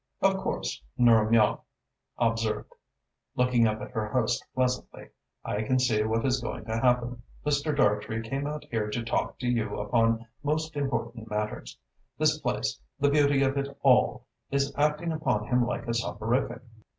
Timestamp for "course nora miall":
0.37-1.63